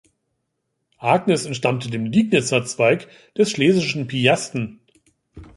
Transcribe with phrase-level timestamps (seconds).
[0.97, 3.07] Agnes entstammte dem Liegnitzer Zweig
[3.37, 4.79] der Schlesischen Piasten.